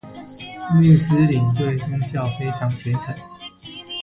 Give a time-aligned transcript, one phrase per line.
[0.81, 3.15] 穆斯林對宗教非常虔誠